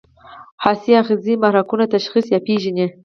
حسي 0.63 0.91
آخذې 1.01 1.33
محرکونه 1.43 1.85
تشخیص 1.95 2.25
یا 2.33 2.39
پېژني. 2.47 2.85